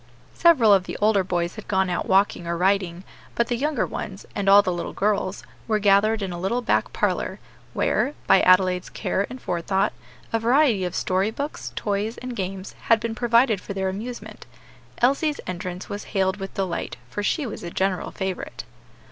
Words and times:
Several 0.33 0.73
of 0.73 0.85
the 0.85 0.97
older 0.97 1.23
boys 1.23 1.53
had 1.57 1.67
gone 1.67 1.87
out 1.87 2.07
walking 2.07 2.47
or 2.47 2.57
riding, 2.57 3.03
but 3.35 3.49
the 3.49 3.55
younger 3.55 3.85
ones, 3.85 4.25
and 4.33 4.49
all 4.49 4.63
the 4.63 4.73
little 4.73 4.93
girls, 4.93 5.43
were 5.67 5.77
gathered 5.77 6.23
in 6.23 6.31
a 6.33 6.39
little 6.39 6.63
back 6.63 6.91
parlor, 6.91 7.39
where, 7.73 8.15
by 8.25 8.41
Adelaide's 8.41 8.89
care 8.89 9.27
and 9.29 9.39
forethought, 9.39 9.93
a 10.33 10.39
variety 10.39 10.85
of 10.85 10.95
story 10.95 11.29
books, 11.29 11.71
toys, 11.75 12.17
and 12.17 12.35
games, 12.35 12.73
had 12.85 12.99
been 12.99 13.13
provided 13.13 13.61
for 13.61 13.73
their 13.75 13.89
amusement. 13.89 14.47
Elsie's 15.03 15.39
entrance 15.45 15.87
was 15.87 16.05
hailed 16.05 16.37
with 16.37 16.55
delight, 16.55 16.97
for 17.07 17.21
she 17.21 17.45
was 17.45 17.61
a 17.63 17.69
general 17.69 18.09
favorite. 18.09 18.63